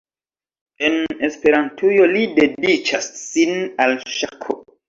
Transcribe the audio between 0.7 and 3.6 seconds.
En Esperantujo li dediĉas sin